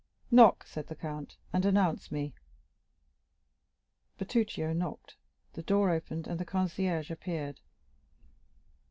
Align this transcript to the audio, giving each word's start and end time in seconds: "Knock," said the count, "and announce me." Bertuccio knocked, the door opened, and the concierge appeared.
"Knock," 0.31 0.65
said 0.65 0.87
the 0.87 0.95
count, 0.95 1.37
"and 1.53 1.63
announce 1.63 2.11
me." 2.11 2.33
Bertuccio 4.17 4.73
knocked, 4.73 5.15
the 5.53 5.61
door 5.61 5.91
opened, 5.91 6.25
and 6.25 6.39
the 6.39 6.43
concierge 6.43 7.11
appeared. 7.11 7.59